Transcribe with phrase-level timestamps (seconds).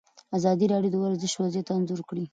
[0.37, 2.25] ازادي راډیو د ورزش وضعیت انځور کړی.